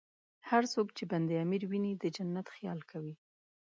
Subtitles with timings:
[0.49, 3.15] هر څوک چې بند امیر ویني، د جنت خیال کوي.